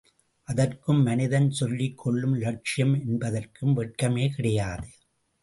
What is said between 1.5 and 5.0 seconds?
சொல்லிக் கொள்ளும் லட்சியம் என்பதற்கும் வெட்கமே கிடையாது.